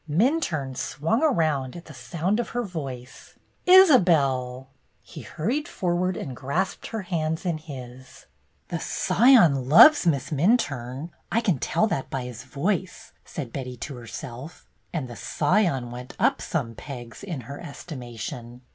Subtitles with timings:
[0.09, 3.35] ''Minturne swung around at the sound of her voice.
[3.67, 4.67] "Isabelle!"
[5.03, 8.25] He hurried forward and grasped her hands in his.
[8.69, 11.11] "The Scion loves Miss Minturne.
[11.31, 16.15] I can tell that by his voice," said Betty to herself, and the Scion went
[16.17, 18.61] up some pegs in her estimation.